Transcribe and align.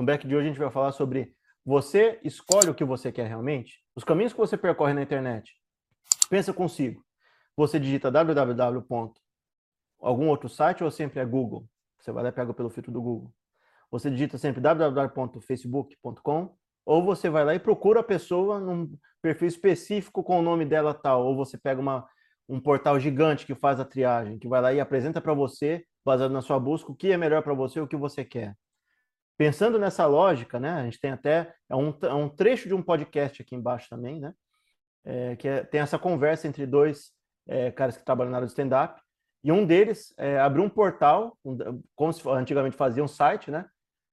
No 0.00 0.06
back 0.06 0.26
de 0.26 0.34
hoje 0.34 0.46
a 0.46 0.48
gente 0.48 0.58
vai 0.58 0.70
falar 0.70 0.92
sobre 0.92 1.36
você 1.62 2.18
escolhe 2.24 2.70
o 2.70 2.74
que 2.74 2.86
você 2.86 3.12
quer 3.12 3.26
realmente? 3.26 3.84
Os 3.94 4.02
caminhos 4.02 4.32
que 4.32 4.38
você 4.38 4.56
percorre 4.56 4.94
na 4.94 5.02
internet. 5.02 5.52
Pensa 6.30 6.54
consigo. 6.54 7.04
Você 7.54 7.78
digita 7.78 8.10
www. 8.10 9.12
algum 10.00 10.28
outro 10.28 10.48
site 10.48 10.82
ou 10.82 10.90
sempre 10.90 11.20
é 11.20 11.24
Google? 11.26 11.68
Você 11.98 12.10
vai 12.12 12.22
lá 12.22 12.30
e 12.30 12.32
pega 12.32 12.54
pelo 12.54 12.70
filtro 12.70 12.90
do 12.90 13.02
Google. 13.02 13.30
Você 13.90 14.10
digita 14.10 14.38
sempre 14.38 14.58
www.facebook.com 14.62 16.56
ou 16.86 17.04
você 17.04 17.28
vai 17.28 17.44
lá 17.44 17.54
e 17.54 17.58
procura 17.58 18.00
a 18.00 18.02
pessoa 18.02 18.58
num 18.58 18.90
perfil 19.20 19.48
específico 19.48 20.24
com 20.24 20.38
o 20.38 20.42
nome 20.42 20.64
dela 20.64 20.94
tal, 20.94 21.26
ou 21.26 21.36
você 21.36 21.58
pega 21.58 21.78
uma, 21.78 22.08
um 22.48 22.58
portal 22.58 22.98
gigante 22.98 23.44
que 23.44 23.54
faz 23.54 23.78
a 23.78 23.84
triagem, 23.84 24.38
que 24.38 24.48
vai 24.48 24.62
lá 24.62 24.72
e 24.72 24.80
apresenta 24.80 25.20
para 25.20 25.34
você, 25.34 25.84
baseado 26.02 26.32
na 26.32 26.40
sua 26.40 26.58
busca, 26.58 26.90
o 26.90 26.96
que 26.96 27.12
é 27.12 27.18
melhor 27.18 27.42
para 27.42 27.52
você, 27.52 27.78
o 27.82 27.86
que 27.86 27.96
você 27.96 28.24
quer. 28.24 28.56
Pensando 29.40 29.78
nessa 29.78 30.04
lógica, 30.04 30.60
né, 30.60 30.68
a 30.68 30.84
gente 30.84 31.00
tem 31.00 31.12
até 31.12 31.54
é 31.66 31.74
um, 31.74 31.96
é 32.02 32.12
um 32.12 32.28
trecho 32.28 32.68
de 32.68 32.74
um 32.74 32.82
podcast 32.82 33.40
aqui 33.40 33.54
embaixo 33.54 33.88
também, 33.88 34.20
né, 34.20 34.34
é, 35.02 35.34
que 35.34 35.48
é, 35.48 35.64
tem 35.64 35.80
essa 35.80 35.98
conversa 35.98 36.46
entre 36.46 36.66
dois 36.66 37.10
é, 37.48 37.70
caras 37.70 37.96
que 37.96 38.04
trabalham 38.04 38.30
na 38.30 38.36
área 38.36 38.46
do 38.46 38.50
stand-up, 38.50 39.00
e 39.42 39.50
um 39.50 39.64
deles 39.64 40.12
é, 40.18 40.38
abriu 40.38 40.62
um 40.62 40.68
portal, 40.68 41.38
como 41.96 42.12
se 42.12 42.28
antigamente 42.28 42.76
fazia 42.76 43.02
um 43.02 43.08
site, 43.08 43.50
né, 43.50 43.64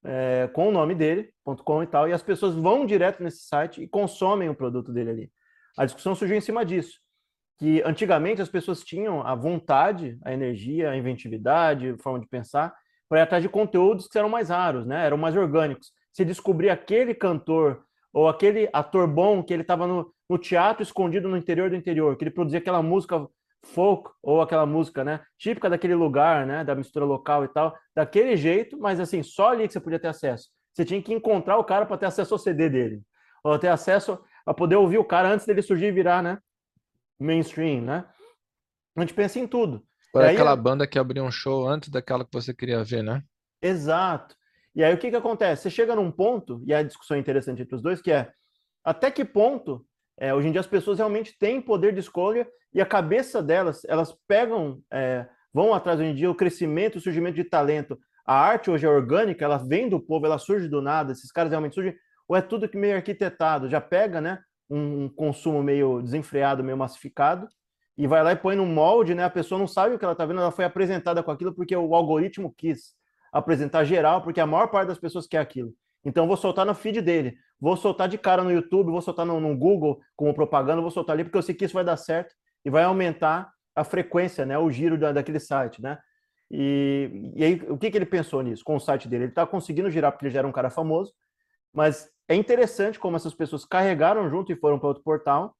é, 0.05 0.49
com 0.53 0.69
o 0.69 0.71
nome 0.71 0.95
dele, 0.95 1.33
.com 1.43 1.83
e 1.83 1.87
tal, 1.87 2.07
e 2.07 2.13
as 2.13 2.23
pessoas 2.23 2.55
vão 2.55 2.85
direto 2.85 3.21
nesse 3.21 3.47
site 3.47 3.83
e 3.83 3.87
consomem 3.89 4.47
o 4.47 4.55
produto 4.55 4.93
dele 4.93 5.09
ali. 5.09 5.31
A 5.77 5.83
discussão 5.83 6.15
surgiu 6.15 6.37
em 6.37 6.41
cima 6.41 6.63
disso, 6.63 7.01
que 7.59 7.81
antigamente 7.83 8.41
as 8.41 8.47
pessoas 8.47 8.81
tinham 8.81 9.27
a 9.27 9.35
vontade, 9.35 10.17
a 10.23 10.31
energia, 10.31 10.89
a 10.89 10.95
inventividade, 10.95 11.89
a 11.89 11.97
forma 11.97 12.17
de 12.17 12.27
pensar, 12.27 12.73
para 13.09 13.19
ir 13.19 13.23
atrás 13.23 13.43
de 13.43 13.49
conteúdos 13.49 14.07
que 14.07 14.17
eram 14.17 14.29
mais 14.29 14.49
raros, 14.49 14.85
né? 14.85 15.05
Eram 15.05 15.17
mais 15.17 15.35
orgânicos. 15.35 15.91
Se 16.11 16.25
descobrir 16.25 16.69
aquele 16.69 17.13
cantor 17.13 17.83
ou 18.13 18.27
aquele 18.27 18.69
ator 18.73 19.07
bom 19.07 19.43
que 19.43 19.53
ele 19.53 19.61
estava 19.61 19.85
no, 19.85 20.13
no, 20.29 20.37
teatro 20.37 20.81
escondido 20.83 21.29
no 21.29 21.37
interior 21.37 21.69
do 21.69 21.75
interior, 21.75 22.17
que 22.17 22.23
ele 22.23 22.31
produzia 22.31 22.59
aquela 22.59 22.81
música 22.81 23.27
folk 23.63 24.09
ou 24.21 24.41
aquela 24.41 24.65
música, 24.65 25.03
né, 25.03 25.21
típica 25.37 25.69
daquele 25.69 25.95
lugar, 25.95 26.45
né, 26.45 26.63
da 26.63 26.75
mistura 26.75 27.05
local 27.05 27.43
e 27.43 27.47
tal, 27.49 27.75
daquele 27.95 28.35
jeito, 28.37 28.77
mas 28.79 28.99
assim, 28.99 29.21
só 29.21 29.49
ali 29.49 29.67
que 29.67 29.73
você 29.73 29.79
podia 29.79 29.99
ter 29.99 30.07
acesso. 30.07 30.49
Você 30.73 30.85
tinha 30.85 31.01
que 31.01 31.13
encontrar 31.13 31.57
o 31.57 31.63
cara 31.63 31.85
para 31.85 31.97
ter 31.97 32.05
acesso 32.05 32.33
ao 32.33 32.39
CD 32.39 32.69
dele, 32.69 33.01
ou 33.43 33.57
ter 33.59 33.67
acesso 33.67 34.19
a 34.45 34.53
poder 34.53 34.75
ouvir 34.75 34.97
o 34.97 35.05
cara 35.05 35.29
antes 35.29 35.45
dele 35.45 35.61
surgir 35.61 35.87
e 35.87 35.91
virar, 35.91 36.23
né, 36.23 36.39
mainstream, 37.19 37.81
né? 37.81 38.05
A 38.95 39.01
gente 39.01 39.13
pensa 39.13 39.39
em 39.39 39.47
tudo. 39.47 39.86
Aí, 40.15 40.33
aquela 40.33 40.55
banda 40.55 40.87
que 40.87 40.97
abriu 40.97 41.23
um 41.23 41.31
show 41.31 41.67
antes 41.67 41.89
daquela 41.89 42.25
que 42.25 42.31
você 42.33 42.53
queria 42.53 42.83
ver, 42.83 43.03
né? 43.03 43.23
Exato. 43.61 44.35
E 44.75 44.83
aí 44.83 44.93
o 44.93 44.97
que, 44.97 45.09
que 45.09 45.15
acontece? 45.15 45.63
Você 45.63 45.69
chega 45.69 45.95
num 45.95 46.11
ponto, 46.11 46.61
e 46.65 46.73
a 46.73 46.83
discussão 46.83 47.17
é 47.17 47.19
interessante 47.19 47.61
entre 47.61 47.75
os 47.75 47.81
dois, 47.81 48.01
que 48.01 48.11
é 48.11 48.31
até 48.83 49.11
que 49.11 49.25
ponto 49.25 49.85
é, 50.19 50.33
hoje 50.33 50.47
em 50.47 50.51
dia 50.51 50.61
as 50.61 50.67
pessoas 50.67 50.97
realmente 50.97 51.37
têm 51.37 51.61
poder 51.61 51.93
de 51.93 51.99
escolha 51.99 52.47
e 52.73 52.81
a 52.81 52.85
cabeça 52.85 53.41
delas, 53.41 53.83
elas 53.85 54.15
pegam, 54.27 54.81
é, 54.91 55.27
vão 55.53 55.73
atrás 55.73 55.99
hoje 55.99 56.09
em 56.09 56.15
dia 56.15 56.29
o 56.29 56.35
crescimento, 56.35 56.97
o 56.97 57.01
surgimento 57.01 57.35
de 57.35 57.43
talento. 57.43 57.97
A 58.25 58.35
arte 58.35 58.69
hoje 58.69 58.85
é 58.85 58.89
orgânica, 58.89 59.43
ela 59.43 59.57
vem 59.57 59.87
do 59.87 59.99
povo, 59.99 60.25
ela 60.25 60.37
surge 60.37 60.67
do 60.67 60.81
nada, 60.81 61.11
esses 61.11 61.31
caras 61.31 61.51
realmente 61.51 61.75
surgem, 61.75 61.95
ou 62.27 62.35
é 62.35 62.41
tudo 62.41 62.67
que 62.67 62.77
meio 62.77 62.95
arquitetado, 62.95 63.69
já 63.69 63.79
pega, 63.79 64.19
né, 64.19 64.39
um 64.69 65.07
consumo 65.07 65.63
meio 65.63 66.01
desenfreado, 66.01 66.63
meio 66.63 66.77
massificado, 66.77 67.47
e 67.97 68.05
vai 68.05 68.23
lá 68.23 68.31
e 68.31 68.35
põe 68.35 68.55
no 68.55 68.65
molde, 68.65 69.15
né? 69.15 69.23
A 69.23 69.29
pessoa 69.29 69.57
não 69.57 69.67
sabe 69.67 69.95
o 69.95 69.99
que 69.99 70.05
ela 70.05 70.11
está 70.11 70.25
vendo, 70.25 70.39
ela 70.39 70.51
foi 70.51 70.65
apresentada 70.65 71.23
com 71.23 71.31
aquilo 71.31 71.53
porque 71.53 71.75
o 71.75 71.95
algoritmo 71.95 72.53
quis 72.55 72.95
apresentar 73.31 73.83
geral, 73.85 74.21
porque 74.21 74.39
a 74.39 74.45
maior 74.45 74.67
parte 74.67 74.89
das 74.89 74.99
pessoas 74.99 75.25
quer 75.25 75.39
aquilo. 75.39 75.73
Então 76.05 76.27
vou 76.27 76.37
soltar 76.37 76.65
no 76.65 76.75
feed 76.75 77.01
dele, 77.01 77.37
vou 77.59 77.75
soltar 77.75 78.07
de 78.07 78.17
cara 78.17 78.43
no 78.43 78.51
YouTube, 78.51 78.91
vou 78.91 79.01
soltar 79.01 79.25
no, 79.25 79.39
no 79.39 79.57
Google 79.57 79.99
como 80.15 80.33
propaganda, 80.33 80.81
vou 80.81 80.91
soltar 80.91 81.15
ali 81.15 81.23
porque 81.23 81.37
eu 81.37 81.41
sei 81.41 81.55
que 81.55 81.65
isso 81.65 81.73
vai 81.73 81.83
dar 81.83 81.97
certo 81.97 82.35
e 82.63 82.69
vai 82.69 82.83
aumentar 82.83 83.51
a 83.75 83.83
frequência, 83.83 84.45
né? 84.45 84.57
O 84.57 84.69
giro 84.69 84.97
da, 84.97 85.11
daquele 85.11 85.39
site, 85.39 85.81
né? 85.81 85.97
E, 86.49 87.33
e 87.35 87.43
aí, 87.43 87.61
o 87.67 87.77
que, 87.77 87.91
que 87.91 87.97
ele 87.97 88.05
pensou 88.05 88.41
nisso 88.41 88.63
com 88.63 88.75
o 88.75 88.79
site 88.79 89.07
dele? 89.07 89.25
Ele 89.25 89.31
está 89.31 89.45
conseguindo 89.45 89.89
girar 89.89 90.11
porque 90.11 90.25
ele 90.25 90.33
já 90.33 90.39
era 90.39 90.47
um 90.47 90.51
cara 90.51 90.69
famoso, 90.69 91.13
mas 91.73 92.09
é 92.27 92.35
interessante 92.35 92.99
como 92.99 93.17
essas 93.17 93.33
pessoas 93.33 93.65
carregaram 93.65 94.29
junto 94.29 94.51
e 94.51 94.55
foram 94.55 94.79
para 94.79 94.87
outro 94.87 95.03
portal 95.03 95.55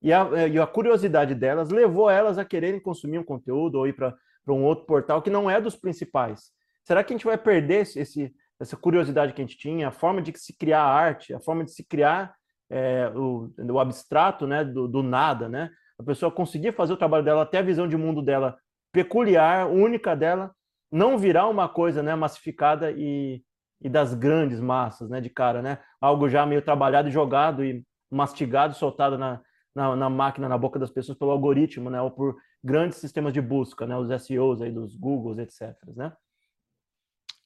e 0.00 0.12
a, 0.12 0.28
é, 0.34 0.48
e 0.48 0.58
a, 0.58 0.66
curiosidade 0.66 1.34
delas 1.34 1.70
levou 1.70 2.08
elas 2.08 2.38
a 2.38 2.44
quererem 2.44 2.80
consumir 2.80 3.18
um 3.18 3.24
conteúdo 3.24 3.76
ou 3.76 3.86
ir 3.86 3.94
para 3.94 4.14
um 4.48 4.64
outro 4.64 4.86
portal 4.86 5.20
que 5.20 5.30
não 5.30 5.50
é 5.50 5.60
dos 5.60 5.76
principais. 5.76 6.52
Será 6.84 7.02
que 7.02 7.12
a 7.12 7.16
gente 7.16 7.26
vai 7.26 7.36
perder 7.36 7.82
esse, 7.96 8.32
essa 8.60 8.76
curiosidade 8.76 9.32
que 9.32 9.42
a 9.42 9.44
gente 9.44 9.58
tinha, 9.58 9.88
a 9.88 9.92
forma 9.92 10.22
de 10.22 10.36
se 10.38 10.56
criar 10.56 10.82
arte, 10.82 11.34
a 11.34 11.40
forma 11.40 11.64
de 11.64 11.72
se 11.72 11.84
criar 11.84 12.34
é, 12.70 13.10
o, 13.14 13.50
o, 13.58 13.78
abstrato 13.78 14.46
né, 14.46 14.64
do, 14.64 14.86
do, 14.86 15.02
nada, 15.02 15.48
né? 15.48 15.70
A 15.98 16.02
pessoa 16.02 16.30
conseguir 16.30 16.72
fazer 16.72 16.92
o 16.92 16.96
trabalho 16.96 17.24
dela, 17.24 17.42
até 17.42 17.58
a 17.58 17.62
visão 17.62 17.88
de 17.88 17.96
mundo 17.96 18.22
dela 18.22 18.56
peculiar, 18.92 19.68
única 19.68 20.14
dela, 20.14 20.52
não 20.90 21.18
virar 21.18 21.48
uma 21.48 21.68
coisa 21.68 22.02
né, 22.02 22.14
massificada 22.14 22.90
e, 22.90 23.42
e 23.80 23.88
das 23.88 24.14
grandes 24.14 24.60
massas, 24.60 25.10
né, 25.10 25.20
de 25.20 25.28
cara, 25.28 25.60
né? 25.60 25.78
Algo 26.00 26.28
já 26.28 26.46
meio 26.46 26.62
trabalhado 26.62 27.10
jogado 27.10 27.64
e 27.64 27.84
mastigado, 28.10 28.74
soltado 28.74 29.18
na, 29.18 29.40
na, 29.78 29.94
na, 29.94 30.10
máquina, 30.10 30.48
na 30.48 30.58
boca 30.58 30.78
das 30.78 30.90
pessoas 30.90 31.16
pelo 31.16 31.30
algoritmo, 31.30 31.88
né? 31.88 32.02
Ou 32.02 32.10
por 32.10 32.36
grandes 32.62 32.98
sistemas 32.98 33.32
de 33.32 33.40
busca, 33.40 33.86
né? 33.86 33.96
Os 33.96 34.10
SEOs 34.22 34.60
aí 34.60 34.72
dos 34.72 34.96
Googles, 34.96 35.38
etc. 35.38 35.76
Né? 35.94 36.12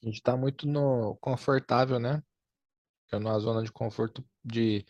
A 0.01 0.05
gente 0.05 0.15
está 0.15 0.35
muito 0.35 0.67
no 0.67 1.15
confortável, 1.21 1.99
né? 1.99 2.23
É 3.11 3.19
numa 3.19 3.37
zona 3.39 3.61
de 3.61 3.71
conforto 3.71 4.25
de 4.43 4.83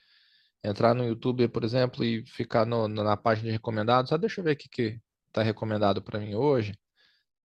entrar 0.63 0.95
no 0.95 1.03
YouTube, 1.03 1.49
por 1.49 1.65
exemplo, 1.65 2.05
e 2.05 2.25
ficar 2.25 2.65
no, 2.65 2.87
na 2.87 3.17
página 3.17 3.47
de 3.47 3.51
recomendados. 3.51 4.09
Só 4.09 4.17
deixa 4.17 4.39
eu 4.39 4.45
ver 4.45 4.53
o 4.53 4.57
que 4.57 5.01
está 5.27 5.43
recomendado 5.43 6.01
para 6.01 6.19
mim 6.19 6.35
hoje. 6.35 6.73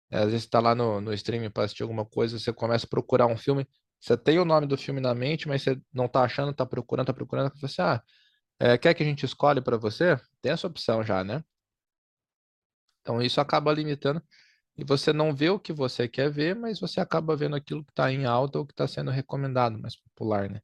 É, 0.10 0.18
às 0.18 0.26
vezes 0.26 0.44
está 0.44 0.60
lá 0.60 0.74
no, 0.74 1.00
no 1.00 1.14
streaming 1.14 1.52
para 1.52 1.66
assistir 1.66 1.84
alguma 1.84 2.06
coisa, 2.06 2.40
você 2.40 2.52
começa 2.52 2.86
a 2.86 2.90
procurar 2.90 3.28
um 3.28 3.38
filme, 3.38 3.68
você 4.00 4.18
tem 4.18 4.40
o 4.40 4.46
nome 4.46 4.68
do 4.68 4.78
filme 4.78 5.00
na 5.00 5.14
mente, 5.14 5.48
mas 5.48 5.62
você 5.62 5.80
não 5.94 6.06
está 6.06 6.24
achando, 6.24 6.52
está 6.52 6.66
procurando, 6.66 7.06
está 7.06 7.14
procurando, 7.14 7.52
você, 7.60 7.82
ah, 7.82 8.02
é, 8.60 8.78
quer 8.78 8.94
que 8.94 9.04
a 9.04 9.06
gente 9.06 9.26
escolhe 9.26 9.62
para 9.62 9.78
você? 9.78 10.20
Tem 10.42 10.52
essa 10.52 10.68
opção 10.68 11.04
já, 11.04 11.24
né? 11.24 11.44
Então 13.02 13.22
isso 13.22 13.42
acaba 13.42 13.74
limitando 13.74 14.22
e 14.78 14.84
você 14.84 15.14
não 15.14 15.36
vê 15.36 15.50
o 15.50 15.60
que 15.60 15.74
você 15.74 16.08
quer 16.08 16.32
ver, 16.32 16.56
mas 16.56 16.80
você 16.80 17.00
acaba 17.00 17.36
vendo 17.36 17.56
aquilo 17.56 17.84
que 17.84 17.92
está 17.92 18.12
em 18.12 18.26
alta 18.26 18.60
ou 18.60 18.66
que 18.66 18.74
está 18.74 18.88
sendo 18.88 19.12
recomendado, 19.12 19.80
mais 19.80 19.96
popular, 19.96 20.50
né? 20.50 20.62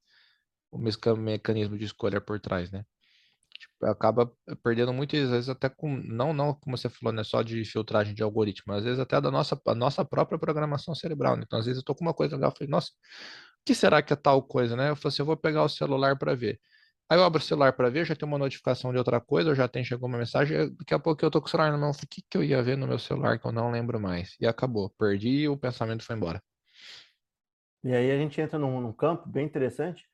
O 0.71 0.79
mecanismo 1.17 1.77
de 1.77 1.85
escolha 1.85 2.21
por 2.21 2.39
trás, 2.39 2.71
né? 2.71 2.85
Tipo, 3.59 3.85
acaba 3.87 4.31
perdendo 4.63 4.93
muitas 4.93 5.29
vezes 5.29 5.49
até 5.49 5.69
com, 5.69 5.97
não, 5.97 6.33
não 6.33 6.53
como 6.53 6.77
você 6.77 6.89
falou, 6.89 7.13
né, 7.13 7.23
só 7.23 7.41
de 7.43 7.65
filtragem 7.65 8.13
de 8.15 8.23
algoritmo, 8.23 8.73
às 8.73 8.83
vezes 8.85 8.99
até 8.99 9.19
da 9.19 9.29
nossa, 9.31 9.59
a 9.67 9.75
nossa 9.75 10.05
própria 10.05 10.39
programação 10.39 10.95
cerebral, 10.95 11.35
né? 11.35 11.43
Então 11.45 11.59
às 11.59 11.65
vezes 11.65 11.79
eu 11.79 11.85
tô 11.85 11.93
com 11.95 12.03
uma 12.05 12.13
coisa 12.13 12.35
legal, 12.35 12.51
eu 12.51 12.55
falei, 12.55 12.69
nossa, 12.71 12.89
o 12.89 13.65
que 13.65 13.75
será 13.75 14.01
que 14.01 14.13
é 14.13 14.15
tal 14.15 14.41
coisa, 14.43 14.75
né? 14.75 14.89
Eu 14.91 14.95
falei 14.95 15.13
assim, 15.13 15.21
eu 15.21 15.25
vou 15.25 15.37
pegar 15.37 15.63
o 15.63 15.69
celular 15.69 16.17
para 16.17 16.35
ver. 16.35 16.59
Aí 17.09 17.17
eu 17.17 17.23
abro 17.23 17.39
o 17.39 17.43
celular 17.43 17.73
para 17.73 17.89
ver, 17.89 18.05
já 18.05 18.15
tem 18.15 18.27
uma 18.27 18.37
notificação 18.37 18.91
de 18.91 18.99
outra 18.99 19.19
coisa, 19.19 19.49
ou 19.49 19.55
já 19.55 19.67
tem, 19.67 19.83
chegou 19.83 20.07
uma 20.07 20.19
mensagem, 20.19 20.69
daqui 20.75 20.93
a 20.93 20.99
pouco 20.99 21.25
eu 21.25 21.31
tô 21.31 21.41
com 21.41 21.47
o 21.47 21.49
celular 21.49 21.71
na 21.71 21.77
mão, 21.77 21.89
o 21.89 22.07
que, 22.07 22.21
que 22.21 22.37
eu 22.37 22.43
ia 22.43 22.61
ver 22.61 22.77
no 22.77 22.85
meu 22.85 22.99
celular 22.99 23.39
que 23.39 23.47
eu 23.47 23.51
não 23.51 23.71
lembro 23.71 23.99
mais? 23.99 24.35
E 24.39 24.45
acabou, 24.45 24.91
perdi 24.91 25.29
e 25.29 25.49
o 25.49 25.57
pensamento 25.57 26.05
foi 26.05 26.15
embora. 26.15 26.39
E 27.83 27.95
aí 27.95 28.11
a 28.11 28.17
gente 28.17 28.39
entra 28.39 28.59
num, 28.59 28.79
num 28.79 28.93
campo 28.93 29.27
bem 29.27 29.43
interessante, 29.43 30.05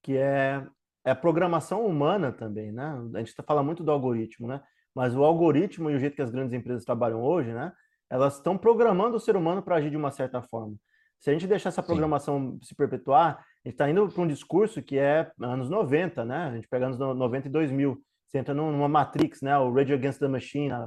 que 0.00 0.16
é, 0.16 0.64
é, 1.04 1.10
a 1.10 1.14
programação 1.16 1.84
humana 1.84 2.30
também, 2.30 2.70
né? 2.70 2.94
A 3.14 3.18
gente 3.18 3.34
tá, 3.34 3.42
fala 3.42 3.62
muito 3.62 3.82
do 3.82 3.90
algoritmo, 3.90 4.46
né? 4.46 4.62
Mas 4.94 5.16
o 5.16 5.24
algoritmo 5.24 5.90
e 5.90 5.96
o 5.96 5.98
jeito 5.98 6.14
que 6.14 6.22
as 6.22 6.30
grandes 6.30 6.52
empresas 6.52 6.84
trabalham 6.84 7.20
hoje, 7.20 7.52
né? 7.52 7.72
Elas 8.08 8.36
estão 8.36 8.56
programando 8.56 9.16
o 9.16 9.20
ser 9.20 9.36
humano 9.36 9.60
para 9.60 9.76
agir 9.76 9.90
de 9.90 9.96
uma 9.96 10.12
certa 10.12 10.40
forma. 10.40 10.76
Se 11.18 11.30
a 11.30 11.32
gente 11.32 11.46
deixar 11.46 11.70
essa 11.70 11.82
programação 11.82 12.52
Sim. 12.52 12.58
se 12.62 12.74
perpetuar, 12.74 13.44
a 13.64 13.68
gente 13.68 13.74
está 13.76 13.88
indo 13.88 14.06
para 14.08 14.22
um 14.22 14.26
discurso 14.26 14.82
que 14.82 14.98
é 14.98 15.30
anos 15.40 15.70
90, 15.70 16.22
né? 16.24 16.48
A 16.48 16.54
gente 16.54 16.68
pega 16.68 16.84
anos 16.84 16.98
90 16.98 17.48
e 17.48 17.50
2000. 17.50 17.98
Você 18.26 18.38
entra 18.38 18.52
numa 18.52 18.88
Matrix, 18.88 19.40
né? 19.40 19.56
O 19.58 19.72
Rage 19.72 19.94
Against 19.94 20.18
the 20.18 20.28
Machine, 20.28 20.70
a, 20.72 20.86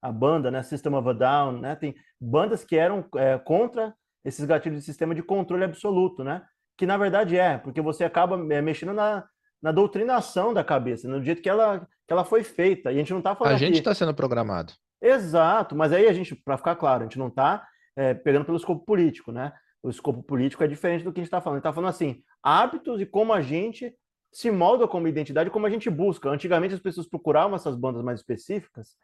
a 0.00 0.10
banda, 0.10 0.50
né? 0.50 0.62
System 0.62 0.94
of 0.94 1.06
a 1.10 1.12
Down, 1.12 1.60
né? 1.60 1.76
Tem 1.76 1.94
bandas 2.18 2.64
que 2.64 2.74
eram 2.74 3.04
é, 3.16 3.36
contra 3.38 3.94
esses 4.24 4.46
gatilhos 4.46 4.78
de 4.78 4.84
sistema 4.84 5.14
de 5.14 5.22
controle 5.22 5.64
absoluto, 5.64 6.24
né? 6.24 6.42
Que 6.78 6.86
na 6.86 6.96
verdade 6.96 7.36
é, 7.36 7.58
porque 7.58 7.82
você 7.82 8.04
acaba 8.04 8.36
é, 8.50 8.62
mexendo 8.62 8.94
na, 8.94 9.24
na 9.62 9.70
doutrinação 9.70 10.54
da 10.54 10.64
cabeça, 10.64 11.06
no 11.06 11.22
jeito 11.22 11.42
que 11.42 11.50
ela, 11.50 11.80
que 11.80 12.12
ela 12.12 12.24
foi 12.24 12.42
feita. 12.42 12.90
E 12.90 12.94
a 12.94 12.98
gente 12.98 13.12
não 13.12 13.18
está 13.18 13.36
falando. 13.36 13.54
A 13.54 13.58
gente 13.58 13.78
está 13.78 13.94
sendo 13.94 14.14
programado. 14.14 14.72
Exato, 15.02 15.76
mas 15.76 15.92
aí 15.92 16.08
a 16.08 16.12
gente, 16.14 16.34
para 16.34 16.56
ficar 16.56 16.76
claro, 16.76 17.02
a 17.02 17.04
gente 17.04 17.18
não 17.18 17.28
está 17.28 17.66
é, 17.94 18.14
pegando 18.14 18.46
pelo 18.46 18.56
escopo 18.56 18.86
político, 18.86 19.30
né? 19.30 19.52
O 19.82 19.90
escopo 19.90 20.22
político 20.22 20.64
é 20.64 20.66
diferente 20.66 21.04
do 21.04 21.12
que 21.12 21.20
a 21.20 21.22
gente 21.22 21.28
está 21.28 21.40
falando. 21.40 21.56
A 21.56 21.58
gente 21.58 21.62
está 21.62 21.72
falando 21.72 21.90
assim, 21.90 22.22
hábitos 22.42 23.00
e 23.00 23.06
como 23.06 23.32
a 23.32 23.40
gente 23.40 23.94
se 24.32 24.50
molda 24.50 24.86
como 24.86 25.08
identidade, 25.08 25.50
como 25.50 25.66
a 25.66 25.70
gente 25.70 25.88
busca. 25.88 26.28
Antigamente 26.28 26.74
as 26.74 26.80
pessoas 26.80 27.08
procuravam 27.08 27.56
essas 27.56 27.74
bandas 27.74 28.02
mais 28.02 28.20
específicas, 28.20 28.96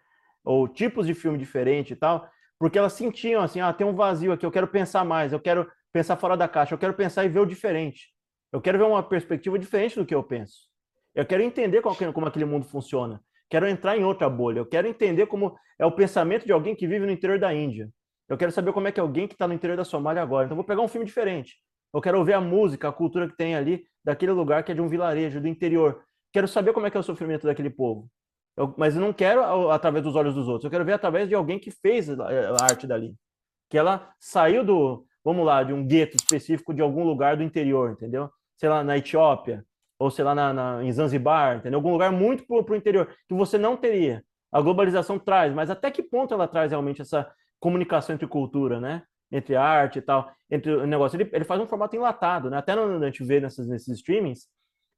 ou 0.44 0.68
tipos 0.68 1.06
de 1.06 1.14
filme 1.14 1.38
diferente 1.38 1.92
e 1.92 1.96
tal, 1.96 2.28
porque 2.58 2.78
elas 2.78 2.92
sentiam 2.92 3.42
assim, 3.42 3.60
ah, 3.60 3.72
tem 3.72 3.86
um 3.86 3.94
vazio 3.94 4.32
aqui, 4.32 4.44
eu 4.44 4.50
quero 4.50 4.68
pensar 4.68 5.04
mais, 5.04 5.32
eu 5.32 5.40
quero 5.40 5.70
pensar 5.92 6.16
fora 6.16 6.36
da 6.36 6.48
caixa, 6.48 6.74
eu 6.74 6.78
quero 6.78 6.94
pensar 6.94 7.24
e 7.24 7.28
ver 7.28 7.40
o 7.40 7.46
diferente. 7.46 8.10
Eu 8.52 8.60
quero 8.60 8.78
ver 8.78 8.84
uma 8.84 9.02
perspectiva 9.02 9.58
diferente 9.58 9.98
do 9.98 10.04
que 10.04 10.14
eu 10.14 10.22
penso. 10.22 10.68
Eu 11.14 11.24
quero 11.24 11.42
entender 11.42 11.80
como 11.80 12.26
aquele 12.26 12.44
mundo 12.44 12.66
funciona. 12.66 13.22
Quero 13.48 13.66
entrar 13.68 13.96
em 13.96 14.04
outra 14.04 14.28
bolha. 14.30 14.58
Eu 14.58 14.66
quero 14.66 14.86
entender 14.86 15.26
como 15.26 15.56
é 15.78 15.86
o 15.86 15.92
pensamento 15.92 16.44
de 16.44 16.52
alguém 16.52 16.74
que 16.74 16.86
vive 16.86 17.06
no 17.06 17.12
interior 17.12 17.38
da 17.38 17.52
Índia. 17.54 17.90
Eu 18.32 18.38
quero 18.38 18.50
saber 18.50 18.72
como 18.72 18.88
é 18.88 18.92
que 18.92 18.98
alguém 18.98 19.28
que 19.28 19.34
está 19.34 19.46
no 19.46 19.52
interior 19.52 19.76
da 19.76 19.84
Somália 19.84 20.22
agora. 20.22 20.46
Então, 20.46 20.56
vou 20.56 20.64
pegar 20.64 20.80
um 20.80 20.88
filme 20.88 21.04
diferente. 21.04 21.58
Eu 21.92 22.00
quero 22.00 22.18
ouvir 22.18 22.32
a 22.32 22.40
música, 22.40 22.88
a 22.88 22.92
cultura 22.92 23.28
que 23.28 23.36
tem 23.36 23.54
ali, 23.54 23.84
daquele 24.02 24.32
lugar 24.32 24.64
que 24.64 24.72
é 24.72 24.74
de 24.74 24.80
um 24.80 24.88
vilarejo, 24.88 25.38
do 25.38 25.46
interior. 25.46 26.02
Quero 26.32 26.48
saber 26.48 26.72
como 26.72 26.86
é 26.86 26.90
que 26.90 26.96
é 26.96 27.00
o 27.00 27.02
sofrimento 27.02 27.46
daquele 27.46 27.68
povo. 27.68 28.08
Eu, 28.56 28.74
mas 28.78 28.94
eu 28.94 29.02
não 29.02 29.12
quero 29.12 29.70
através 29.70 30.02
dos 30.02 30.16
olhos 30.16 30.34
dos 30.34 30.48
outros. 30.48 30.64
Eu 30.64 30.70
quero 30.70 30.82
ver 30.82 30.94
através 30.94 31.28
de 31.28 31.34
alguém 31.34 31.58
que 31.58 31.70
fez 31.70 32.08
a 32.08 32.64
arte 32.64 32.86
dali. 32.86 33.14
Que 33.68 33.76
ela 33.76 34.10
saiu 34.18 34.64
do, 34.64 35.04
vamos 35.22 35.44
lá, 35.44 35.62
de 35.62 35.74
um 35.74 35.86
gueto 35.86 36.16
específico 36.16 36.72
de 36.72 36.80
algum 36.80 37.04
lugar 37.04 37.36
do 37.36 37.42
interior, 37.42 37.90
entendeu? 37.90 38.30
Sei 38.56 38.66
lá, 38.66 38.82
na 38.82 38.96
Etiópia, 38.96 39.62
ou 39.98 40.10
sei 40.10 40.24
lá, 40.24 40.34
na, 40.34 40.54
na, 40.54 40.82
em 40.82 40.90
Zanzibar, 40.90 41.58
entendeu? 41.58 41.76
Algum 41.76 41.92
lugar 41.92 42.10
muito 42.10 42.46
para 42.46 42.72
o 42.72 42.76
interior, 42.76 43.14
que 43.28 43.34
você 43.34 43.58
não 43.58 43.76
teria. 43.76 44.24
A 44.50 44.62
globalização 44.62 45.18
traz, 45.18 45.52
mas 45.52 45.68
até 45.68 45.90
que 45.90 46.02
ponto 46.02 46.32
ela 46.32 46.48
traz 46.48 46.70
realmente 46.70 47.02
essa 47.02 47.30
comunicação 47.62 48.14
entre 48.14 48.26
cultura, 48.26 48.80
né? 48.80 49.02
Entre 49.30 49.56
arte 49.56 49.98
e 49.98 50.02
tal, 50.02 50.30
entre 50.50 50.70
o 50.70 50.86
negócio. 50.86 51.16
Ele, 51.16 51.30
ele 51.32 51.44
faz 51.44 51.60
um 51.60 51.66
formato 51.66 51.96
enlatado, 51.96 52.50
né? 52.50 52.58
Até 52.58 52.74
no, 52.74 53.02
a 53.02 53.06
gente 53.06 53.24
vê 53.24 53.40
nessas, 53.40 53.66
nesses 53.66 53.96
streamings, 53.96 54.46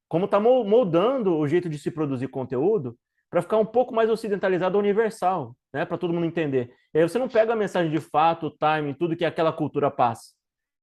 como 0.09 0.25
está 0.25 0.41
moldando 0.41 1.37
o 1.37 1.47
jeito 1.47 1.69
de 1.69 1.79
se 1.79 1.91
produzir 1.91 2.29
conteúdo 2.29 2.97
para 3.31 3.43
ficar 3.43 3.59
um 3.59 3.67
pouco 3.67 3.95
mais 3.95 4.11
ocidentalizado, 4.11 4.79
universal, 4.79 5.55
né? 5.73 5.85
Para 5.85 5.99
todo 5.99 6.13
mundo 6.13 6.27
entender. 6.27 6.73
E 6.93 6.99
aí 6.99 7.09
você 7.09 7.19
não 7.19 7.29
pega 7.29 7.53
a 7.53 7.57
mensagem 7.57 7.93
de 7.93 8.01
fato, 8.01 8.47
o 8.47 8.51
timing, 8.51 8.95
tudo 8.95 9.17
que 9.17 9.25
aquela 9.25 9.53
cultura 9.53 9.91
passa. 9.91 10.33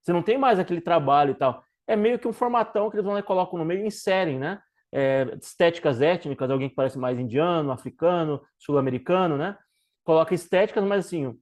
Você 0.02 0.14
não 0.14 0.22
tem 0.22 0.38
mais 0.38 0.60
aquele 0.60 0.82
trabalho 0.82 1.32
e 1.32 1.36
tal 1.36 1.64
é 1.92 1.96
meio 1.96 2.18
que 2.18 2.28
um 2.28 2.34
formatão 2.34 2.90
que 2.90 2.96
eles 2.96 3.04
vão 3.04 3.14
lá 3.14 3.20
e 3.20 3.24
colocam 3.24 3.60
no 3.60 3.66
meio 3.66 3.84
e 3.84 3.88
inserem, 3.88 4.40
né? 4.40 4.62
É, 4.94 5.38
estéticas 5.42 6.02
étnicas, 6.02 6.50
alguém 6.50 6.70
que 6.70 6.76
parece 6.76 6.98
mais 6.98 7.20
indiano, 7.20 7.72
africano, 7.72 8.42
sul-americano, 8.58 9.38
né? 9.38 9.58
Coloca 10.04 10.34
estéticas, 10.34 10.84
mas 10.84 11.06
assim, 11.06 11.38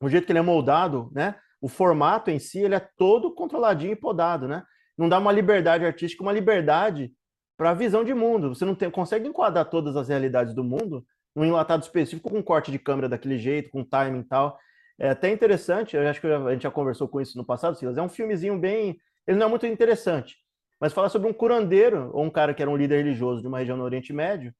o 0.00 0.08
jeito 0.08 0.26
que 0.26 0.32
ele 0.32 0.38
é 0.38 0.42
moldado, 0.42 1.10
né? 1.12 1.36
O 1.60 1.68
formato 1.68 2.30
em 2.30 2.38
si, 2.38 2.60
ele 2.60 2.74
é 2.74 2.88
todo 2.96 3.34
controladinho 3.34 3.92
e 3.92 3.96
podado, 3.96 4.46
né? 4.46 4.62
Não 4.96 5.08
dá 5.08 5.18
uma 5.18 5.32
liberdade 5.32 5.84
artística, 5.84 6.22
uma 6.22 6.32
liberdade 6.32 7.12
para 7.56 7.70
a 7.70 7.74
visão 7.74 8.04
de 8.04 8.14
mundo. 8.14 8.54
Você 8.54 8.64
não 8.64 8.74
tem, 8.74 8.90
consegue 8.90 9.28
enquadrar 9.28 9.68
todas 9.68 9.96
as 9.96 10.08
realidades 10.08 10.54
do 10.54 10.62
mundo 10.62 11.04
num 11.34 11.44
enlatado 11.44 11.82
específico 11.82 12.30
com 12.30 12.42
corte 12.42 12.70
de 12.70 12.78
câmera 12.78 13.08
daquele 13.08 13.38
jeito, 13.38 13.70
com 13.70 13.84
timing 13.84 14.20
e 14.20 14.24
tal. 14.24 14.58
É 14.98 15.10
até 15.10 15.30
interessante, 15.30 15.96
eu 15.96 16.08
acho 16.08 16.20
que 16.20 16.26
a 16.26 16.52
gente 16.52 16.62
já 16.62 16.70
conversou 16.70 17.06
com 17.06 17.20
isso 17.20 17.36
no 17.36 17.44
passado, 17.44 17.76
Silas. 17.76 17.96
É 17.96 18.02
um 18.02 18.08
filmezinho 18.08 18.58
bem 18.58 18.98
ele 19.28 19.36
não 19.36 19.46
é 19.46 19.50
muito 19.50 19.66
interessante. 19.66 20.38
Mas 20.80 20.94
fala 20.94 21.10
sobre 21.10 21.28
um 21.28 21.34
curandeiro, 21.34 22.10
ou 22.14 22.24
um 22.24 22.30
cara 22.30 22.54
que 22.54 22.62
era 22.62 22.70
um 22.70 22.76
líder 22.76 23.04
religioso 23.04 23.42
de 23.42 23.46
uma 23.46 23.58
região 23.58 23.76
no 23.76 23.84
Oriente 23.84 24.10
Médio, 24.10 24.54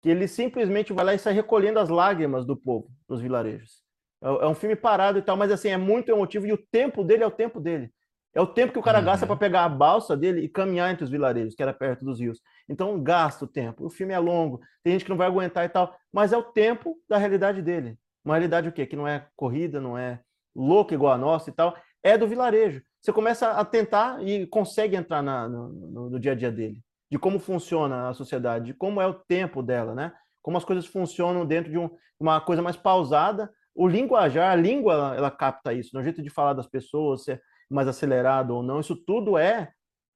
que 0.00 0.08
ele 0.08 0.28
simplesmente 0.28 0.92
vai 0.92 1.04
lá 1.04 1.14
e 1.14 1.18
sai 1.18 1.32
recolhendo 1.32 1.80
as 1.80 1.88
lágrimas 1.88 2.46
do 2.46 2.56
povo 2.56 2.88
nos 3.08 3.20
vilarejos. 3.20 3.81
É, 4.22 4.44
é 4.44 4.46
um 4.46 4.54
filme 4.54 4.76
parado 4.76 5.18
e 5.18 5.22
tal, 5.22 5.36
mas 5.36 5.50
assim, 5.50 5.68
é 5.68 5.76
muito 5.76 6.10
emotivo 6.10 6.46
e 6.46 6.52
o 6.52 6.58
tempo 6.58 7.02
dele 7.04 7.24
é 7.24 7.26
o 7.26 7.30
tempo 7.30 7.60
dele. 7.60 7.92
É 8.34 8.40
o 8.40 8.46
tempo 8.46 8.72
que 8.72 8.78
o 8.78 8.82
cara 8.82 8.98
uhum. 8.98 9.04
gasta 9.04 9.26
para 9.26 9.36
pegar 9.36 9.64
a 9.64 9.68
balsa 9.68 10.16
dele 10.16 10.40
e 10.40 10.48
caminhar 10.48 10.90
entre 10.90 11.04
os 11.04 11.10
vilarejos, 11.10 11.54
que 11.54 11.62
era 11.62 11.74
perto 11.74 12.04
dos 12.04 12.18
rios. 12.18 12.40
Então, 12.66 13.02
gasta 13.02 13.44
o 13.44 13.48
tempo. 13.48 13.84
O 13.84 13.90
filme 13.90 14.14
é 14.14 14.18
longo, 14.18 14.60
tem 14.82 14.94
gente 14.94 15.04
que 15.04 15.10
não 15.10 15.18
vai 15.18 15.26
aguentar 15.26 15.64
e 15.66 15.68
tal, 15.68 15.94
mas 16.10 16.32
é 16.32 16.36
o 16.36 16.42
tempo 16.42 16.96
da 17.08 17.18
realidade 17.18 17.60
dele. 17.60 17.98
Uma 18.24 18.34
realidade 18.34 18.68
o 18.68 18.72
quê? 18.72 18.86
Que 18.86 18.96
não 18.96 19.06
é 19.06 19.26
corrida, 19.36 19.80
não 19.80 19.98
é 19.98 20.20
louca 20.54 20.94
igual 20.94 21.12
a 21.12 21.18
nossa 21.18 21.50
e 21.50 21.52
tal, 21.52 21.76
é 22.02 22.16
do 22.16 22.26
vilarejo 22.26 22.82
você 23.02 23.12
começa 23.12 23.50
a 23.50 23.64
tentar 23.64 24.22
e 24.22 24.46
consegue 24.46 24.94
entrar 24.94 25.22
na, 25.22 25.48
no, 25.48 25.68
no, 25.68 26.10
no, 26.10 26.20
dia 26.20 26.32
a 26.32 26.34
dia 26.36 26.52
dele, 26.52 26.80
de 27.10 27.18
como 27.18 27.40
funciona 27.40 28.08
a 28.08 28.14
sociedade, 28.14 28.66
de 28.66 28.74
como 28.74 29.00
é 29.00 29.06
o 29.06 29.14
tempo 29.14 29.60
dela, 29.60 29.92
né? 29.92 30.12
Como 30.40 30.56
as 30.56 30.64
coisas 30.64 30.86
funcionam 30.86 31.44
dentro 31.44 31.70
de 31.70 31.76
um, 31.76 31.90
uma 32.18 32.40
coisa 32.40 32.62
mais 32.62 32.76
pausada. 32.76 33.50
O 33.74 33.88
linguajar, 33.88 34.52
a 34.52 34.56
língua, 34.56 35.14
ela, 35.16 35.30
capta 35.30 35.72
isso, 35.72 35.90
no 35.92 36.00
né? 36.00 36.04
jeito 36.04 36.22
de 36.22 36.30
falar 36.30 36.52
das 36.52 36.66
pessoas, 36.66 37.24
se 37.24 37.32
é 37.32 37.40
mais 37.70 37.88
acelerado 37.88 38.54
ou 38.54 38.62
não. 38.62 38.80
Isso 38.80 38.94
tudo 38.94 39.38
é 39.38 39.72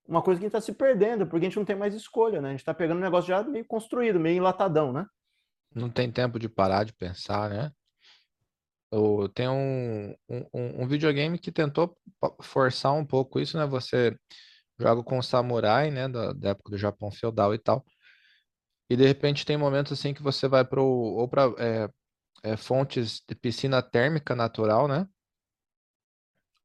uma 0.07 0.23
coisa 0.23 0.39
que 0.39 0.45
a 0.45 0.49
gente 0.49 0.57
está 0.57 0.61
se 0.61 0.77
perdendo, 0.77 1.27
porque 1.27 1.47
a 1.47 1.49
gente 1.49 1.59
não 1.59 1.65
tem 1.65 1.77
mais 1.77 1.95
escolha, 1.95 2.41
né? 2.41 2.49
A 2.49 2.51
gente 2.53 2.61
está 2.61 2.75
pegando 2.75 2.99
um 2.99 3.03
negócio 3.03 3.29
já 3.29 3.43
meio 3.43 3.65
construído, 3.65 4.21
meio 4.21 4.37
enlatadão, 4.37 4.93
né? 4.93 5.07
Não 5.75 5.91
tem 5.91 6.11
tempo 6.11 6.39
de 6.39 6.49
parar 6.49 6.85
de 6.85 6.93
pensar, 6.93 7.51
né? 7.51 7.73
tem 9.35 9.49
um, 9.49 10.15
um, 10.29 10.83
um 10.83 10.89
videogame 10.89 11.39
que 11.39 11.53
tentou 11.53 11.97
forçar 12.41 12.95
um 12.95 13.05
pouco 13.05 13.39
isso, 13.41 13.59
né? 13.59 13.67
Você 13.67 14.17
joga 14.79 15.03
com 15.03 15.19
o 15.19 15.23
samurai, 15.23 15.91
né? 15.91 16.09
Da, 16.09 16.33
da 16.33 16.51
época 16.51 16.71
do 16.71 16.79
Japão 16.79 17.11
feudal 17.11 17.55
e 17.55 17.59
tal. 17.59 17.85
E 18.89 18.97
de 18.97 19.05
repente 19.05 19.45
tem 19.45 19.57
momentos 19.57 19.93
assim 19.93 20.15
que 20.15 20.23
você 20.23 20.47
vai 20.47 20.65
para 20.65 20.81
ou 20.81 21.29
para 21.29 21.53
é, 21.59 21.91
é, 22.43 22.57
fontes 22.57 23.23
de 23.29 23.35
piscina 23.35 23.83
térmica 23.83 24.35
natural, 24.35 24.89
né? 24.89 25.07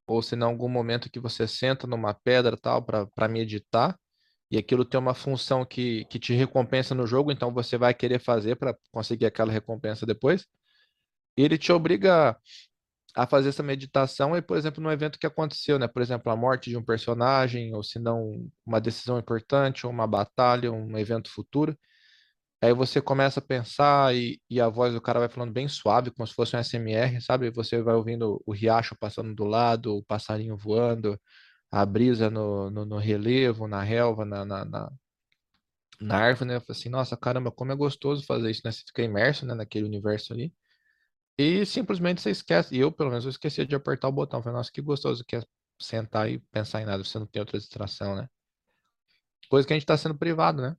Ou 0.07 0.21
se 0.21 0.35
não, 0.35 0.49
algum 0.49 0.69
momento 0.69 1.09
que 1.09 1.19
você 1.19 1.47
senta 1.47 1.87
numa 1.87 2.13
pedra 2.13 2.57
tal 2.57 2.83
para 2.83 3.27
meditar 3.29 3.97
e 4.49 4.57
aquilo 4.57 4.83
tem 4.83 4.99
uma 4.99 5.13
função 5.13 5.65
que, 5.65 6.05
que 6.05 6.19
te 6.19 6.33
recompensa 6.33 6.93
no 6.93 7.07
jogo, 7.07 7.31
então 7.31 7.53
você 7.53 7.77
vai 7.77 7.93
querer 7.93 8.19
fazer 8.19 8.57
para 8.57 8.75
conseguir 8.91 9.25
aquela 9.25 9.51
recompensa 9.51 10.05
depois 10.05 10.45
ele 11.35 11.57
te 11.57 11.71
obriga 11.71 12.37
a 13.15 13.27
fazer 13.27 13.49
essa 13.49 13.63
meditação 13.63 14.35
e, 14.37 14.41
por 14.41 14.57
exemplo, 14.57 14.81
no 14.81 14.91
evento 14.91 15.19
que 15.19 15.27
aconteceu, 15.27 15.77
né? 15.77 15.87
Por 15.87 16.01
exemplo, 16.01 16.31
a 16.31 16.35
morte 16.35 16.69
de 16.69 16.77
um 16.77 16.83
personagem, 16.83 17.73
ou 17.75 17.83
se 17.83 17.99
não, 17.99 18.49
uma 18.65 18.79
decisão 18.79 19.19
importante, 19.19 19.85
ou 19.85 19.91
uma 19.91 20.07
batalha, 20.07 20.71
um 20.71 20.97
evento 20.97 21.29
futuro. 21.29 21.77
Aí 22.63 22.73
você 22.73 23.01
começa 23.01 23.39
a 23.39 23.43
pensar 23.43 24.15
e, 24.15 24.39
e, 24.49 24.61
a 24.61 24.69
voz 24.69 24.93
do 24.93 25.01
cara 25.01 25.19
vai 25.19 25.29
falando 25.29 25.51
bem 25.51 25.67
suave, 25.67 26.11
como 26.11 26.27
se 26.27 26.33
fosse 26.33 26.55
um 26.55 26.59
SMR, 26.59 27.19
sabe? 27.19 27.49
Você 27.51 27.81
vai 27.81 27.95
ouvindo 27.95 28.41
o 28.45 28.53
riacho 28.53 28.95
passando 28.99 29.33
do 29.33 29.45
lado, 29.45 29.97
o 29.97 30.03
passarinho 30.03 30.55
voando, 30.55 31.19
a 31.71 31.85
brisa 31.85 32.29
no, 32.29 32.69
no, 32.69 32.85
no 32.85 32.97
relevo, 32.97 33.67
na 33.67 33.81
relva, 33.81 34.25
na, 34.25 34.45
na, 34.45 34.65
na, 34.65 34.91
na 35.99 36.17
árvore, 36.17 36.49
né? 36.49 36.55
Eu 36.57 36.63
assim, 36.69 36.89
nossa, 36.89 37.17
caramba, 37.17 37.51
como 37.51 37.71
é 37.71 37.75
gostoso 37.75 38.25
fazer 38.25 38.51
isso, 38.51 38.61
né? 38.63 38.71
Você 38.71 38.83
fica 38.85 39.01
imerso, 39.03 39.45
né, 39.45 39.55
naquele 39.55 39.85
universo 39.85 40.33
ali. 40.33 40.53
E 41.37 41.65
simplesmente 41.65 42.21
você 42.21 42.31
esquece. 42.31 42.75
E 42.75 42.79
eu, 42.79 42.91
pelo 42.91 43.09
menos, 43.09 43.25
eu 43.25 43.31
esqueci 43.31 43.65
de 43.65 43.75
apertar 43.75 44.07
o 44.09 44.11
botão. 44.11 44.43
Falei, 44.43 44.57
nossa, 44.57 44.71
que 44.71 44.81
gostoso 44.81 45.23
que 45.25 45.37
é 45.37 45.43
sentar 45.79 46.29
e 46.29 46.39
pensar 46.51 46.81
em 46.81 46.85
nada, 46.85 47.03
você 47.03 47.17
não 47.17 47.25
tem 47.25 47.39
outra 47.39 47.57
distração, 47.57 48.15
né? 48.15 48.27
Coisa 49.49 49.67
que 49.67 49.73
a 49.73 49.75
gente 49.75 49.83
está 49.83 49.97
sendo 49.97 50.15
privado, 50.17 50.61
né? 50.61 50.77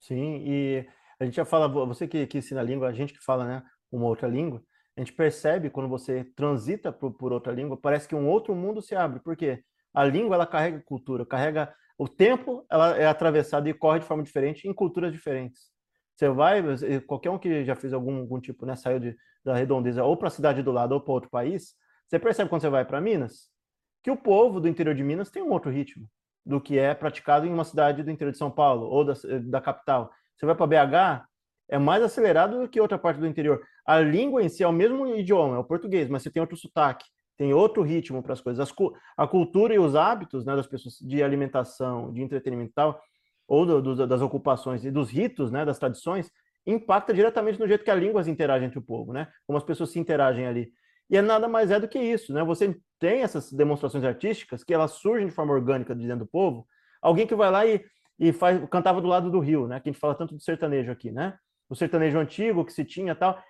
Sim, 0.00 0.44
e 0.46 0.86
a 1.24 1.26
gente 1.26 1.36
já 1.36 1.44
fala, 1.44 1.68
você 1.86 2.06
que, 2.06 2.26
que 2.26 2.38
ensina 2.38 2.60
a 2.60 2.64
língua, 2.64 2.88
a 2.88 2.92
gente 2.92 3.12
que 3.12 3.24
fala, 3.24 3.46
né, 3.46 3.62
uma 3.90 4.06
outra 4.06 4.28
língua, 4.28 4.62
a 4.96 5.00
gente 5.00 5.12
percebe 5.12 5.70
quando 5.70 5.88
você 5.88 6.24
transita 6.36 6.92
por, 6.92 7.12
por 7.12 7.32
outra 7.32 7.52
língua, 7.52 7.76
parece 7.76 8.06
que 8.06 8.14
um 8.14 8.28
outro 8.28 8.54
mundo 8.54 8.80
se 8.80 8.94
abre, 8.94 9.20
porque 9.20 9.62
a 9.92 10.04
língua, 10.04 10.36
ela 10.36 10.46
carrega 10.46 10.82
cultura, 10.84 11.24
carrega 11.24 11.74
o 11.98 12.08
tempo, 12.08 12.64
ela 12.70 12.96
é 12.96 13.06
atravessada 13.06 13.68
e 13.68 13.74
corre 13.74 14.00
de 14.00 14.06
forma 14.06 14.22
diferente 14.22 14.68
em 14.68 14.72
culturas 14.72 15.12
diferentes. 15.12 15.72
Você 16.14 16.28
vai, 16.28 16.62
qualquer 17.06 17.30
um 17.30 17.38
que 17.38 17.64
já 17.64 17.74
fez 17.74 17.92
algum, 17.92 18.20
algum 18.20 18.40
tipo, 18.40 18.66
né, 18.66 18.76
saiu 18.76 19.00
de, 19.00 19.16
da 19.44 19.54
redondeza 19.54 20.04
ou 20.04 20.16
para 20.16 20.28
a 20.28 20.30
cidade 20.30 20.62
do 20.62 20.72
lado 20.72 20.92
ou 20.92 21.00
para 21.00 21.12
outro 21.12 21.30
país, 21.30 21.74
você 22.06 22.18
percebe 22.18 22.48
quando 22.48 22.62
você 22.62 22.68
vai 22.68 22.84
para 22.84 23.00
Minas 23.00 23.54
que 24.02 24.10
o 24.10 24.16
povo 24.16 24.60
do 24.60 24.68
interior 24.68 24.94
de 24.94 25.02
Minas 25.02 25.30
tem 25.30 25.42
um 25.42 25.50
outro 25.50 25.70
ritmo 25.70 26.06
do 26.44 26.60
que 26.60 26.78
é 26.78 26.94
praticado 26.94 27.46
em 27.46 27.52
uma 27.52 27.64
cidade 27.64 28.02
do 28.02 28.10
interior 28.10 28.32
de 28.32 28.38
São 28.38 28.50
Paulo 28.50 28.86
ou 28.86 29.02
da, 29.02 29.14
da 29.44 29.60
capital. 29.62 30.12
Você 30.36 30.46
vai 30.46 30.54
para 30.54 30.66
BH, 30.66 31.26
é 31.68 31.78
mais 31.78 32.02
acelerado 32.02 32.60
do 32.60 32.68
que 32.68 32.80
outra 32.80 32.98
parte 32.98 33.18
do 33.18 33.26
interior. 33.26 33.62
A 33.86 34.00
língua 34.00 34.42
em 34.42 34.48
si 34.48 34.62
é 34.62 34.68
o 34.68 34.72
mesmo 34.72 35.06
idioma, 35.14 35.56
é 35.56 35.58
o 35.58 35.64
português, 35.64 36.08
mas 36.08 36.22
você 36.22 36.30
tem 36.30 36.40
outro 36.40 36.56
sotaque, 36.56 37.04
tem 37.36 37.52
outro 37.52 37.82
ritmo 37.82 38.22
para 38.22 38.32
as 38.32 38.40
coisas. 38.40 38.60
As, 38.68 38.74
a 39.16 39.26
cultura 39.26 39.74
e 39.74 39.78
os 39.78 39.94
hábitos 39.94 40.44
né, 40.44 40.54
das 40.54 40.66
pessoas 40.66 40.96
de 41.00 41.22
alimentação, 41.22 42.12
de 42.12 42.22
entretenimento 42.22 42.70
e 42.70 42.74
tal, 42.74 43.00
ou 43.46 43.66
do, 43.66 43.82
do, 43.82 44.06
das 44.06 44.20
ocupações 44.20 44.84
e 44.84 44.90
dos 44.90 45.10
ritos, 45.10 45.50
né, 45.50 45.64
das 45.64 45.78
tradições, 45.78 46.30
impacta 46.66 47.12
diretamente 47.12 47.58
no 47.58 47.68
jeito 47.68 47.84
que 47.84 47.90
as 47.90 48.00
línguas 48.00 48.26
interagem 48.26 48.66
entre 48.66 48.78
o 48.78 48.82
povo, 48.82 49.12
né? 49.12 49.28
Como 49.46 49.56
as 49.58 49.64
pessoas 49.64 49.90
se 49.90 49.98
interagem 49.98 50.46
ali. 50.46 50.72
E 51.10 51.16
é 51.16 51.22
nada 51.22 51.46
mais 51.46 51.70
é 51.70 51.78
do 51.78 51.86
que 51.86 51.98
isso, 51.98 52.32
né? 52.32 52.42
Você 52.42 52.74
tem 52.98 53.22
essas 53.22 53.52
demonstrações 53.52 54.02
artísticas 54.04 54.64
que 54.64 54.72
elas 54.72 54.92
surgem 54.92 55.26
de 55.26 55.34
forma 55.34 55.52
orgânica 55.52 55.94
de 55.94 56.06
dentro 56.06 56.24
do 56.24 56.30
povo. 56.30 56.66
Alguém 57.02 57.26
que 57.26 57.34
vai 57.34 57.50
lá 57.50 57.66
e, 57.66 57.84
e 58.18 58.32
faz, 58.32 58.62
cantava 58.70 59.00
do 59.00 59.08
lado 59.08 59.30
do 59.30 59.40
rio, 59.40 59.66
né? 59.66 59.80
Que 59.80 59.88
a 59.88 59.92
gente 59.92 60.00
fala 60.00 60.14
tanto 60.14 60.34
do 60.34 60.42
sertanejo 60.42 60.90
aqui, 60.90 61.10
né? 61.10 61.36
O 61.68 61.74
sertanejo 61.74 62.18
antigo 62.18 62.64
que 62.64 62.72
se 62.72 62.84
tinha 62.84 63.14
tal, 63.14 63.42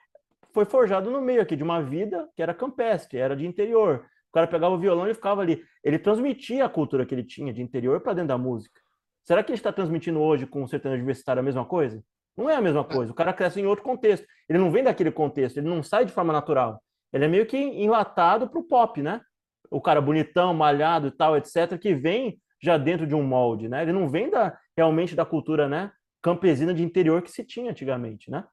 foi 0.52 0.64
forjado 0.64 1.10
no 1.10 1.20
meio 1.20 1.42
aqui 1.42 1.56
de 1.56 1.62
uma 1.62 1.82
vida 1.82 2.28
que 2.36 2.42
era 2.42 2.54
campestre, 2.54 3.18
era 3.18 3.36
de 3.36 3.46
interior. 3.46 4.06
O 4.28 4.32
cara 4.32 4.46
pegava 4.46 4.74
o 4.74 4.78
violão 4.78 5.08
e 5.08 5.14
ficava 5.14 5.42
ali. 5.42 5.62
Ele 5.82 5.98
transmitia 5.98 6.64
a 6.64 6.68
cultura 6.68 7.04
que 7.04 7.14
ele 7.14 7.24
tinha 7.24 7.52
de 7.52 7.60
interior 7.60 8.00
para 8.00 8.14
dentro 8.14 8.28
da 8.28 8.38
música. 8.38 8.80
Será 9.24 9.42
que 9.42 9.52
a 9.52 9.54
gente 9.54 9.60
está 9.60 9.72
transmitindo 9.72 10.20
hoje 10.20 10.46
com 10.46 10.62
o 10.62 10.68
sertanejo 10.68 11.00
universitário 11.00 11.40
a 11.40 11.42
mesma 11.42 11.64
coisa? 11.64 12.02
Não 12.36 12.50
é 12.50 12.54
a 12.54 12.60
mesma 12.60 12.84
coisa. 12.84 13.12
O 13.12 13.14
cara 13.14 13.32
cresce 13.32 13.60
em 13.60 13.66
outro 13.66 13.84
contexto. 13.84 14.26
Ele 14.48 14.58
não 14.58 14.70
vem 14.70 14.82
daquele 14.84 15.10
contexto, 15.10 15.58
ele 15.58 15.68
não 15.68 15.82
sai 15.82 16.04
de 16.04 16.12
forma 16.12 16.32
natural. 16.32 16.82
ele 17.12 17.24
é 17.24 17.28
meio 17.28 17.46
que 17.46 17.56
enlatado 17.56 18.48
para 18.48 18.58
o 18.58 18.64
pop, 18.64 19.00
né? 19.00 19.20
O 19.70 19.80
cara 19.80 20.00
bonitão, 20.00 20.52
malhado 20.52 21.08
e 21.08 21.10
tal, 21.10 21.36
etc., 21.36 21.78
que 21.78 21.94
vem 21.94 22.38
já 22.64 22.78
dentro 22.78 23.06
de 23.06 23.14
um 23.14 23.22
molde, 23.22 23.68
né? 23.68 23.82
Ele 23.82 23.92
não 23.92 24.08
vem 24.08 24.30
da, 24.30 24.58
realmente 24.76 25.14
da 25.14 25.24
cultura, 25.24 25.68
né? 25.68 25.92
Campesina 26.22 26.72
de 26.72 26.82
interior 26.82 27.22
que 27.22 27.30
se 27.30 27.44
tinha 27.44 27.70
antigamente, 27.70 28.30
né? 28.30 28.44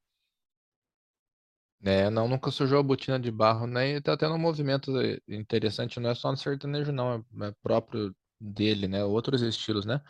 É, 1.83 2.09
não, 2.09 2.27
nunca 2.27 2.51
sujou 2.51 2.79
a 2.79 2.83
botina 2.83 3.19
de 3.19 3.31
barro, 3.31 3.65
né? 3.65 3.95
E 3.95 4.01
tá 4.01 4.15
tendo 4.15 4.35
um 4.35 4.37
movimento 4.37 4.91
interessante, 5.27 5.99
não 5.99 6.09
é 6.09 6.15
só 6.15 6.29
no 6.29 6.37
sertanejo, 6.37 6.91
não, 6.91 7.25
é, 7.41 7.47
é 7.47 7.53
próprio 7.63 8.15
dele, 8.39 8.87
né? 8.87 9.03
Outros 9.03 9.41
estilos, 9.41 9.85
né? 9.85 10.01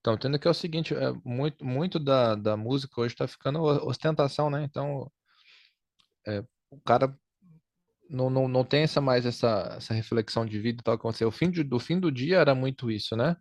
Então, 0.00 0.16
tendo 0.16 0.38
que 0.38 0.46
é 0.46 0.50
o 0.50 0.54
seguinte, 0.54 0.94
é, 0.94 1.12
muito, 1.24 1.64
muito 1.64 1.98
da, 1.98 2.34
da 2.34 2.56
música 2.56 3.00
hoje 3.00 3.14
está 3.14 3.26
ficando 3.26 3.60
ostentação, 3.62 4.50
né? 4.50 4.62
Então, 4.62 5.10
é, 6.26 6.44
o 6.70 6.80
cara 6.84 7.16
não, 8.08 8.30
não, 8.30 8.48
não 8.48 8.64
tem 8.64 8.82
essa 8.82 9.00
mais 9.00 9.26
essa, 9.26 9.74
essa 9.76 9.94
reflexão 9.94 10.46
de 10.46 10.58
vida 10.60 10.80
e 10.80 10.84
tal 10.84 10.96
que 10.96 11.00
aconteceu. 11.00 11.28
O 11.28 11.32
fim 11.32 11.50
de, 11.50 11.62
do 11.62 11.78
fim 11.78 12.00
do 12.00 12.10
dia 12.10 12.38
era 12.38 12.54
muito 12.54 12.90
isso, 12.90 13.16
né? 13.16 13.36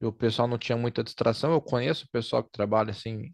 E 0.00 0.06
o 0.06 0.12
pessoal 0.12 0.48
não 0.48 0.58
tinha 0.58 0.76
muita 0.76 1.04
distração. 1.04 1.52
Eu 1.52 1.60
conheço 1.60 2.06
o 2.06 2.10
pessoal 2.10 2.42
que 2.42 2.50
trabalha 2.50 2.90
assim 2.90 3.32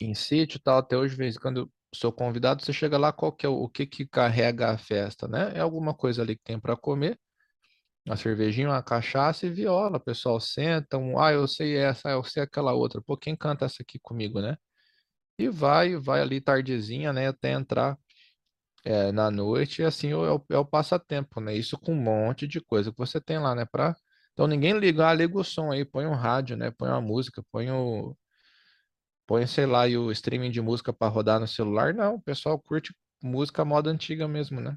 em 0.00 0.14
sítio 0.14 0.58
e 0.58 0.60
tal, 0.60 0.78
até 0.78 0.96
hoje, 0.96 1.16
vez 1.16 1.38
quando 1.38 1.70
sou 1.94 2.12
convidado, 2.12 2.62
você 2.62 2.72
chega 2.72 2.98
lá, 2.98 3.12
qual 3.12 3.32
que 3.32 3.46
é 3.46 3.48
o, 3.48 3.54
o 3.54 3.68
que 3.68 3.86
que 3.86 4.06
carrega 4.06 4.70
a 4.70 4.78
festa, 4.78 5.28
né? 5.28 5.52
É 5.54 5.60
alguma 5.60 5.94
coisa 5.94 6.22
ali 6.22 6.36
que 6.36 6.42
tem 6.44 6.58
para 6.60 6.76
comer, 6.76 7.18
uma 8.06 8.16
cervejinha, 8.16 8.68
uma 8.68 8.82
cachaça 8.82 9.46
e 9.46 9.50
viola. 9.50 9.98
O 9.98 10.00
pessoal 10.00 10.40
senta, 10.40 10.98
um, 10.98 11.18
ah, 11.20 11.32
eu 11.32 11.46
sei 11.48 11.76
essa, 11.76 12.10
eu 12.10 12.24
sei 12.24 12.42
aquela 12.42 12.74
outra. 12.74 13.00
Pô, 13.02 13.16
quem 13.16 13.36
canta 13.36 13.64
essa 13.66 13.82
aqui 13.82 13.98
comigo, 14.00 14.40
né? 14.40 14.56
E 15.38 15.48
vai, 15.48 15.96
vai 15.96 16.20
ali 16.20 16.40
tardezinha, 16.40 17.12
né, 17.12 17.28
até 17.28 17.52
entrar 17.52 17.98
é, 18.84 19.10
na 19.12 19.30
noite, 19.30 19.82
assim 19.82 20.10
é 20.12 20.16
o, 20.16 20.44
é 20.50 20.58
o 20.58 20.64
passatempo, 20.64 21.40
né? 21.40 21.54
Isso 21.54 21.78
com 21.78 21.92
um 21.92 22.02
monte 22.02 22.46
de 22.46 22.60
coisa 22.60 22.90
que 22.92 22.98
você 22.98 23.20
tem 23.20 23.38
lá, 23.38 23.54
né? 23.54 23.64
Pra... 23.64 23.96
Então 24.32 24.46
ninguém 24.46 24.78
liga, 24.78 25.08
ah, 25.08 25.14
liga 25.14 25.38
o 25.38 25.44
som 25.44 25.72
aí, 25.72 25.84
põe 25.84 26.06
um 26.06 26.14
rádio, 26.14 26.56
né? 26.56 26.70
Põe 26.70 26.90
uma 26.90 27.00
música, 27.00 27.42
põe 27.50 27.70
o. 27.70 28.16
Põe, 29.26 29.46
sei 29.46 29.64
lá, 29.64 29.88
e 29.88 29.96
o 29.96 30.12
streaming 30.12 30.50
de 30.50 30.60
música 30.60 30.92
para 30.92 31.08
rodar 31.08 31.40
no 31.40 31.48
celular. 31.48 31.94
Não, 31.94 32.16
o 32.16 32.22
pessoal 32.22 32.58
curte 32.58 32.94
música 33.22 33.64
moda 33.64 33.90
antiga 33.90 34.28
mesmo, 34.28 34.60
né? 34.60 34.76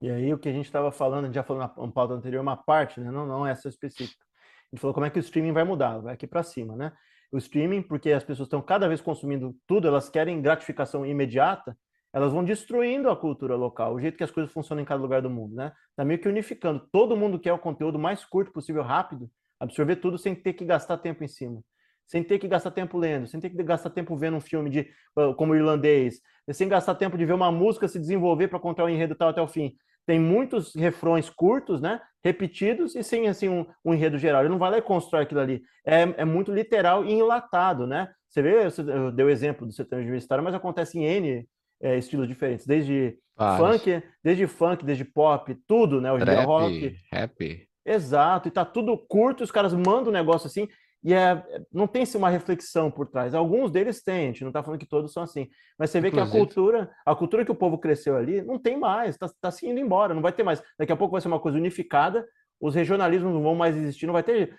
E 0.00 0.10
aí 0.10 0.32
o 0.32 0.38
que 0.38 0.48
a 0.48 0.52
gente 0.52 0.66
estava 0.66 0.90
falando, 0.90 1.24
a 1.24 1.26
gente 1.26 1.34
já 1.34 1.42
falou 1.42 1.62
na 1.62 1.68
pauta 1.68 2.14
anterior, 2.14 2.40
uma 2.40 2.56
parte, 2.56 3.00
né? 3.00 3.10
Não, 3.10 3.26
não 3.26 3.46
essa 3.46 3.68
específica. 3.68 4.24
A 4.72 4.74
gente 4.76 4.80
falou 4.80 4.94
como 4.94 5.06
é 5.06 5.10
que 5.10 5.18
o 5.18 5.20
streaming 5.20 5.52
vai 5.52 5.64
mudar, 5.64 5.98
vai 5.98 6.14
aqui 6.14 6.26
para 6.26 6.42
cima, 6.42 6.74
né? 6.74 6.92
O 7.30 7.38
streaming, 7.38 7.82
porque 7.82 8.12
as 8.12 8.24
pessoas 8.24 8.46
estão 8.46 8.62
cada 8.62 8.88
vez 8.88 9.00
consumindo 9.00 9.54
tudo, 9.66 9.88
elas 9.88 10.08
querem 10.08 10.40
gratificação 10.40 11.04
imediata, 11.04 11.76
elas 12.16 12.32
vão 12.32 12.42
destruindo 12.42 13.10
a 13.10 13.16
cultura 13.16 13.56
local, 13.56 13.92
o 13.94 14.00
jeito 14.00 14.16
que 14.16 14.24
as 14.24 14.30
coisas 14.30 14.50
funcionam 14.50 14.82
em 14.82 14.86
cada 14.86 15.02
lugar 15.02 15.20
do 15.20 15.28
mundo, 15.28 15.54
né? 15.54 15.70
Tá 15.94 16.02
meio 16.02 16.18
que 16.18 16.26
unificando. 16.26 16.88
Todo 16.90 17.14
mundo 17.14 17.38
quer 17.38 17.52
o 17.52 17.58
conteúdo 17.58 17.98
mais 17.98 18.24
curto 18.24 18.50
possível, 18.50 18.82
rápido, 18.82 19.30
absorver 19.60 19.96
tudo 19.96 20.16
sem 20.16 20.34
ter 20.34 20.54
que 20.54 20.64
gastar 20.64 20.96
tempo 20.96 21.22
em 21.22 21.28
cima. 21.28 21.62
Sem 22.06 22.24
ter 22.24 22.38
que 22.38 22.48
gastar 22.48 22.70
tempo 22.70 22.96
lendo, 22.96 23.26
sem 23.26 23.38
ter 23.38 23.50
que 23.50 23.62
gastar 23.62 23.90
tempo 23.90 24.16
vendo 24.16 24.38
um 24.38 24.40
filme 24.40 24.70
de 24.70 24.88
como 25.36 25.54
irlandês, 25.54 26.22
sem 26.52 26.66
gastar 26.66 26.94
tempo 26.94 27.18
de 27.18 27.26
ver 27.26 27.34
uma 27.34 27.52
música 27.52 27.86
se 27.86 27.98
desenvolver 27.98 28.48
para 28.48 28.58
contar 28.58 28.84
o 28.84 28.88
enredo 28.88 29.14
tal 29.14 29.28
até 29.28 29.42
o 29.42 29.46
fim. 29.46 29.76
Tem 30.06 30.18
muitos 30.18 30.74
refrões 30.74 31.28
curtos, 31.28 31.82
né? 31.82 32.00
Repetidos 32.24 32.96
e 32.96 33.02
sem 33.02 33.28
assim 33.28 33.50
um, 33.50 33.66
um 33.84 33.92
enredo 33.92 34.16
geral. 34.16 34.40
Ele 34.40 34.48
não 34.48 34.58
vai 34.58 34.70
lá 34.70 34.78
e 34.78 34.82
constrói 34.82 35.24
aquilo 35.24 35.40
ali. 35.40 35.62
É, 35.84 36.00
é 36.16 36.24
muito 36.24 36.50
literal 36.50 37.04
e 37.04 37.12
enlatado, 37.12 37.86
né? 37.86 38.08
Você 38.30 38.40
vê, 38.40 38.66
eu 38.66 39.12
dei 39.12 39.26
o 39.26 39.30
exemplo 39.30 39.66
do 39.66 39.72
sertanejo 39.74 40.06
universitário, 40.06 40.42
mas 40.42 40.54
acontece 40.54 40.98
em 40.98 41.04
N 41.04 41.46
é, 41.80 41.96
estilos 41.98 42.28
diferentes, 42.28 42.66
desde 42.66 43.18
Vários. 43.36 43.82
funk, 43.82 44.02
desde 44.22 44.46
funk, 44.46 44.84
desde 44.84 45.04
pop, 45.04 45.54
tudo, 45.66 46.00
né? 46.00 46.12
O 46.12 46.18
Trap, 46.18 46.46
rock. 46.46 46.96
Rap. 47.12 47.68
Exato, 47.84 48.48
e 48.48 48.50
tá 48.50 48.64
tudo 48.64 48.98
curto, 48.98 49.44
os 49.44 49.50
caras 49.50 49.72
mandam 49.72 50.08
um 50.08 50.12
negócio 50.12 50.48
assim, 50.48 50.68
e 51.04 51.14
é, 51.14 51.40
não 51.72 51.86
tem 51.86 52.04
se 52.04 52.16
uma 52.16 52.28
reflexão 52.28 52.90
por 52.90 53.06
trás. 53.06 53.32
Alguns 53.32 53.70
deles 53.70 54.02
têm, 54.02 54.24
a 54.24 54.26
gente 54.26 54.42
não 54.42 54.48
está 54.48 54.60
falando 54.60 54.80
que 54.80 54.88
todos 54.88 55.12
são 55.12 55.22
assim. 55.22 55.48
Mas 55.78 55.90
você 55.90 56.00
vê 56.00 56.08
Inclusive. 56.08 56.32
que 56.32 56.36
a 56.36 56.40
cultura, 56.40 56.90
a 57.06 57.14
cultura 57.14 57.44
que 57.44 57.52
o 57.52 57.54
povo 57.54 57.78
cresceu 57.78 58.16
ali, 58.16 58.42
não 58.42 58.58
tem 58.58 58.76
mais, 58.76 59.10
está 59.10 59.30
tá 59.40 59.52
se 59.52 59.68
indo 59.68 59.78
embora, 59.78 60.14
não 60.14 60.22
vai 60.22 60.32
ter 60.32 60.42
mais. 60.42 60.60
Daqui 60.76 60.90
a 60.90 60.96
pouco 60.96 61.12
vai 61.12 61.20
ser 61.20 61.28
uma 61.28 61.38
coisa 61.38 61.56
unificada, 61.58 62.26
os 62.60 62.74
regionalismos 62.74 63.32
não 63.32 63.40
vão 63.40 63.54
mais 63.54 63.76
existir, 63.76 64.06
não 64.06 64.14
vai 64.14 64.24
ter 64.24 64.56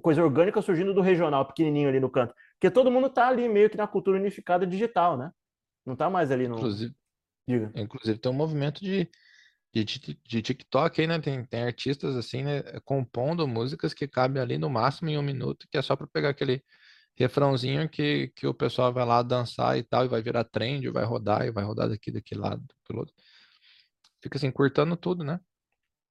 coisa 0.00 0.22
orgânica 0.22 0.62
surgindo 0.62 0.94
do 0.94 1.02
regional, 1.02 1.44
pequenininho 1.44 1.90
ali 1.90 2.00
no 2.00 2.08
canto. 2.08 2.34
Porque 2.54 2.70
todo 2.70 2.90
mundo 2.90 3.08
está 3.08 3.28
ali 3.28 3.46
meio 3.46 3.68
que 3.68 3.76
na 3.76 3.86
cultura 3.86 4.18
unificada 4.18 4.66
digital, 4.66 5.18
né? 5.18 5.30
Não 5.84 5.96
tá 5.96 6.08
mais 6.08 6.30
ali 6.30 6.48
no. 6.48 6.56
Inclusive, 6.56 6.94
Diga. 7.46 7.72
inclusive 7.74 8.18
tem 8.18 8.30
um 8.30 8.34
movimento 8.34 8.80
de, 8.80 9.08
de, 9.72 9.84
de 9.84 10.42
TikTok 10.42 11.00
aí, 11.00 11.06
né? 11.06 11.18
Tem, 11.20 11.44
tem 11.44 11.62
artistas 11.64 12.16
assim, 12.16 12.42
né? 12.42 12.62
Compondo 12.84 13.46
músicas 13.48 13.92
que 13.92 14.06
cabem 14.06 14.42
ali 14.42 14.58
no 14.58 14.70
máximo 14.70 15.10
em 15.10 15.18
um 15.18 15.22
minuto, 15.22 15.66
que 15.70 15.78
é 15.78 15.82
só 15.82 15.96
para 15.96 16.06
pegar 16.06 16.30
aquele 16.30 16.62
refrãozinho 17.16 17.88
que, 17.88 18.28
que 18.34 18.46
o 18.46 18.54
pessoal 18.54 18.92
vai 18.92 19.04
lá 19.04 19.22
dançar 19.22 19.76
e 19.78 19.82
tal, 19.82 20.04
e 20.04 20.08
vai 20.08 20.22
virar 20.22 20.44
trend, 20.44 20.88
vai 20.90 21.04
rodar, 21.04 21.46
e 21.46 21.50
vai 21.50 21.64
rodar 21.64 21.88
daqui, 21.88 22.10
daquele 22.10 22.40
lado, 22.40 22.62
daquele 22.62 23.00
outro. 23.00 23.14
Fica 24.22 24.38
assim, 24.38 24.50
curtando 24.50 24.96
tudo, 24.96 25.24
né? 25.24 25.40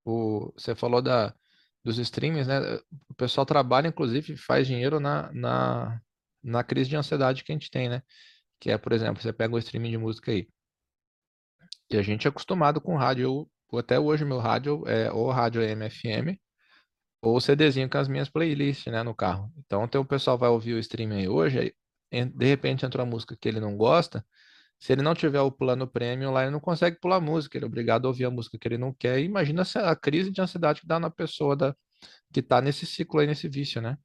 O, 0.05 0.51
você 0.55 0.75
falou 0.75 1.01
da, 1.01 1.33
dos 1.83 1.97
streams, 1.97 2.47
né? 2.47 2.59
O 3.09 3.13
pessoal 3.15 3.45
trabalha, 3.45 3.87
inclusive, 3.87 4.35
faz 4.37 4.67
dinheiro 4.67 4.99
na, 4.99 5.31
na, 5.33 6.01
na 6.43 6.63
crise 6.63 6.89
de 6.89 6.95
ansiedade 6.95 7.43
que 7.43 7.51
a 7.51 7.55
gente 7.55 7.71
tem, 7.71 7.89
né? 7.89 8.03
Que 8.61 8.71
é, 8.71 8.77
por 8.77 8.93
exemplo, 8.93 9.21
você 9.21 9.33
pega 9.33 9.55
o 9.55 9.59
streaming 9.59 9.91
de 9.91 9.97
música 9.97 10.31
aí. 10.31 10.47
E 11.89 11.97
a 11.97 12.01
gente 12.01 12.27
é 12.27 12.29
acostumado 12.29 12.79
com 12.79 12.95
rádio. 12.95 13.49
Eu, 13.71 13.79
até 13.79 13.99
hoje 13.99 14.23
meu 14.23 14.39
rádio 14.39 14.87
é 14.87 15.11
ou 15.11 15.31
rádio 15.31 15.61
AM/FM 15.61 16.39
ou 17.21 17.39
CDzinho 17.39 17.89
com 17.89 17.97
as 17.97 18.07
minhas 18.07 18.29
playlists, 18.29 18.91
né, 18.91 19.03
no 19.03 19.13
carro. 19.15 19.51
Então, 19.57 19.87
tem 19.87 19.99
o 20.01 20.05
pessoal 20.05 20.37
vai 20.37 20.49
ouvir 20.49 20.73
o 20.73 20.79
streaming 20.79 21.21
aí 21.21 21.29
hoje, 21.29 21.59
aí, 22.11 22.25
de 22.25 22.45
repente 22.45 22.85
entra 22.85 23.03
uma 23.03 23.09
música 23.09 23.37
que 23.39 23.47
ele 23.47 23.59
não 23.59 23.77
gosta. 23.77 24.25
Se 24.79 24.91
ele 24.93 25.03
não 25.03 25.13
tiver 25.13 25.41
o 25.41 25.51
plano 25.51 25.87
premium 25.87 26.31
lá, 26.31 26.43
ele 26.43 26.51
não 26.51 26.59
consegue 26.59 26.99
pular 26.99 27.21
música, 27.21 27.57
ele 27.57 27.65
é 27.65 27.67
obrigado 27.67 28.05
a 28.05 28.09
ouvir 28.09 28.25
a 28.25 28.31
música 28.31 28.57
que 28.57 28.67
ele 28.67 28.77
não 28.79 28.93
quer. 28.93 29.19
E 29.19 29.25
imagina 29.25 29.63
a 29.75 29.95
crise 29.95 30.31
de 30.31 30.41
ansiedade 30.41 30.81
que 30.81 30.87
dá 30.87 30.99
na 30.99 31.11
pessoa 31.11 31.55
da, 31.55 31.75
que 32.33 32.39
está 32.39 32.61
nesse 32.61 32.85
ciclo 32.85 33.19
aí, 33.19 33.27
nesse 33.27 33.47
vício, 33.47 33.81
né? 33.81 33.97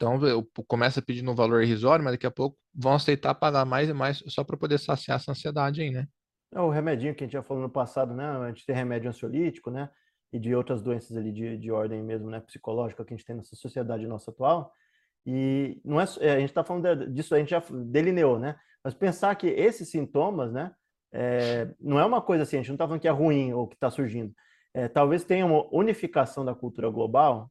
Então, 0.00 0.18
começa 0.66 1.02
pedindo 1.02 1.30
um 1.30 1.34
valor 1.34 1.62
irrisório, 1.62 2.02
mas 2.02 2.14
daqui 2.14 2.26
a 2.26 2.30
pouco 2.30 2.56
vão 2.74 2.94
aceitar 2.94 3.34
pagar 3.34 3.66
mais 3.66 3.86
e 3.86 3.92
mais 3.92 4.24
só 4.28 4.42
para 4.42 4.56
poder 4.56 4.78
saciar 4.78 5.16
essa 5.16 5.30
ansiedade 5.30 5.82
aí, 5.82 5.90
né? 5.90 6.08
É 6.54 6.58
o 6.58 6.70
remedinho 6.70 7.14
que 7.14 7.22
a 7.22 7.26
gente 7.26 7.34
já 7.34 7.42
falou 7.42 7.62
no 7.62 7.68
passado, 7.68 8.14
né? 8.14 8.24
A 8.24 8.48
gente 8.48 8.64
tem 8.64 8.74
remédio 8.74 9.10
ansiolítico, 9.10 9.70
né? 9.70 9.90
E 10.32 10.38
de 10.38 10.54
outras 10.54 10.80
doenças 10.80 11.14
ali 11.18 11.30
de, 11.30 11.58
de 11.58 11.70
ordem 11.70 12.02
mesmo, 12.02 12.30
né? 12.30 12.40
Psicológica 12.40 13.04
que 13.04 13.12
a 13.12 13.16
gente 13.16 13.26
tem 13.26 13.36
nessa 13.36 13.54
sociedade 13.54 14.06
nossa 14.06 14.30
atual. 14.30 14.72
E 15.26 15.78
não 15.84 16.00
é, 16.00 16.04
é 16.20 16.32
a 16.32 16.40
gente 16.40 16.48
está 16.48 16.64
falando 16.64 17.06
disso, 17.12 17.34
a 17.34 17.38
gente 17.38 17.50
já 17.50 17.62
delineou, 17.70 18.38
né? 18.38 18.56
Mas 18.82 18.94
pensar 18.94 19.34
que 19.34 19.48
esses 19.48 19.90
sintomas, 19.90 20.50
né? 20.50 20.72
É, 21.12 21.74
não 21.78 22.00
é 22.00 22.06
uma 22.06 22.22
coisa 22.22 22.44
assim, 22.44 22.56
a 22.56 22.60
gente 22.60 22.68
não 22.68 22.76
está 22.76 22.86
falando 22.86 23.02
que 23.02 23.08
é 23.08 23.10
ruim 23.10 23.52
ou 23.52 23.68
que 23.68 23.74
está 23.74 23.90
surgindo. 23.90 24.32
É, 24.72 24.88
talvez 24.88 25.24
tenha 25.24 25.44
uma 25.44 25.68
unificação 25.70 26.42
da 26.42 26.54
cultura 26.54 26.88
global 26.88 27.50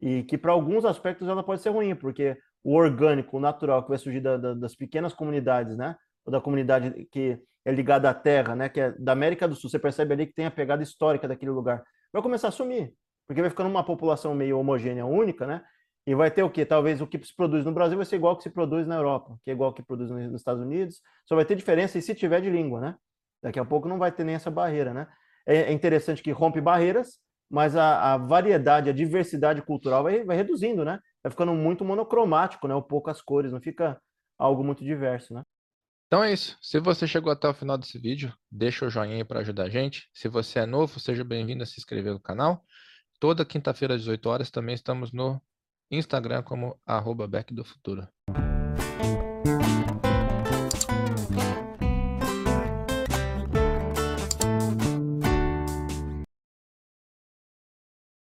e 0.00 0.22
que 0.24 0.36
para 0.36 0.52
alguns 0.52 0.84
aspectos 0.84 1.28
ela 1.28 1.42
pode 1.42 1.62
ser 1.62 1.70
ruim, 1.70 1.94
porque 1.94 2.36
o 2.62 2.74
orgânico, 2.74 3.36
o 3.36 3.40
natural 3.40 3.82
que 3.82 3.88
vai 3.88 3.98
surgir 3.98 4.20
da, 4.20 4.36
da, 4.36 4.54
das 4.54 4.74
pequenas 4.74 5.14
comunidades, 5.14 5.76
né, 5.76 5.96
ou 6.24 6.32
da 6.32 6.40
comunidade 6.40 7.06
que 7.10 7.38
é 7.64 7.72
ligada 7.72 8.10
à 8.10 8.14
terra, 8.14 8.54
né, 8.54 8.68
que 8.68 8.80
é 8.80 8.92
da 8.92 9.12
América 9.12 9.46
do 9.48 9.54
Sul, 9.54 9.70
você 9.70 9.78
percebe 9.78 10.14
ali 10.14 10.26
que 10.26 10.34
tem 10.34 10.46
a 10.46 10.50
pegada 10.50 10.82
histórica 10.82 11.28
daquele 11.28 11.50
lugar, 11.50 11.82
vai 12.12 12.22
começar 12.22 12.48
a 12.48 12.52
sumir, 12.52 12.92
porque 13.26 13.40
vai 13.40 13.50
ficando 13.50 13.70
uma 13.70 13.84
população 13.84 14.34
meio 14.34 14.58
homogênea, 14.58 15.06
única, 15.06 15.46
né, 15.46 15.62
e 16.06 16.14
vai 16.14 16.30
ter 16.30 16.42
o 16.42 16.50
que? 16.50 16.64
Talvez 16.64 17.00
o 17.00 17.06
que 17.06 17.18
se 17.24 17.34
produz 17.34 17.64
no 17.64 17.72
Brasil 17.72 17.96
vai 17.96 18.06
ser 18.06 18.16
igual 18.16 18.32
ao 18.32 18.36
que 18.36 18.44
se 18.44 18.50
produz 18.50 18.86
na 18.86 18.94
Europa, 18.94 19.36
que 19.44 19.50
é 19.50 19.52
igual 19.54 19.68
ao 19.68 19.74
que 19.74 19.82
produz 19.82 20.10
nos 20.10 20.34
Estados 20.34 20.62
Unidos, 20.62 21.00
só 21.26 21.34
vai 21.34 21.44
ter 21.44 21.56
diferença 21.56 21.98
e 21.98 22.02
se 22.02 22.14
tiver 22.14 22.40
de 22.40 22.48
língua, 22.48 22.80
né? 22.80 22.94
Daqui 23.42 23.58
a 23.58 23.64
pouco 23.64 23.88
não 23.88 23.98
vai 23.98 24.12
ter 24.12 24.22
nem 24.22 24.36
essa 24.36 24.50
barreira, 24.50 24.94
né? 24.94 25.08
É, 25.44 25.62
é 25.62 25.72
interessante 25.72 26.22
que 26.22 26.30
rompe 26.30 26.60
barreiras, 26.60 27.18
mas 27.50 27.76
a, 27.76 28.14
a 28.14 28.16
variedade, 28.16 28.90
a 28.90 28.92
diversidade 28.92 29.62
cultural 29.62 30.02
vai, 30.02 30.24
vai 30.24 30.36
reduzindo, 30.36 30.84
né? 30.84 31.00
Vai 31.22 31.30
ficando 31.30 31.52
muito 31.52 31.84
monocromático, 31.84 32.66
né? 32.66 32.74
Ou 32.74 32.82
poucas 32.82 33.20
cores, 33.20 33.52
não 33.52 33.60
fica 33.60 34.00
algo 34.38 34.64
muito 34.64 34.84
diverso, 34.84 35.34
né? 35.34 35.42
Então 36.06 36.22
é 36.22 36.32
isso. 36.32 36.56
Se 36.62 36.78
você 36.78 37.06
chegou 37.06 37.32
até 37.32 37.48
o 37.48 37.54
final 37.54 37.76
desse 37.76 37.98
vídeo, 37.98 38.32
deixa 38.50 38.86
o 38.86 38.90
joinha 38.90 39.24
para 39.24 39.40
ajudar 39.40 39.64
a 39.64 39.68
gente. 39.68 40.08
Se 40.14 40.28
você 40.28 40.60
é 40.60 40.66
novo, 40.66 41.00
seja 41.00 41.24
bem-vindo 41.24 41.62
a 41.62 41.66
se 41.66 41.78
inscrever 41.78 42.12
no 42.12 42.20
canal. 42.20 42.64
Toda 43.18 43.44
quinta-feira 43.44 43.94
às 43.94 44.00
18 44.02 44.28
horas 44.28 44.50
também 44.50 44.74
estamos 44.74 45.10
no 45.12 45.40
Instagram 45.90 46.42
como 46.42 46.78
arroba 46.86 47.26
Back 47.26 47.52
do 47.52 47.64
Futuro. 47.64 48.06